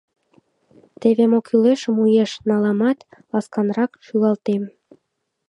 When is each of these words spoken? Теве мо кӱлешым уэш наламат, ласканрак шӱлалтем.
Теве 0.99 1.25
мо 1.31 1.39
кӱлешым 1.47 1.95
уэш 2.03 2.31
наламат, 2.49 2.99
ласканрак 3.31 3.91
шӱлалтем. 4.05 4.63